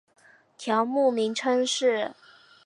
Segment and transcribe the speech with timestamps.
[0.57, 2.15] 条目名称是